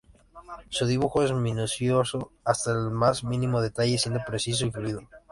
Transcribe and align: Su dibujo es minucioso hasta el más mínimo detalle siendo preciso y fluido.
Su 0.69 0.87
dibujo 0.87 1.21
es 1.23 1.31
minucioso 1.31 2.31
hasta 2.43 2.71
el 2.71 2.89
más 2.89 3.23
mínimo 3.23 3.61
detalle 3.61 3.99
siendo 3.99 4.19
preciso 4.25 4.65
y 4.65 4.71
fluido. 4.71 5.07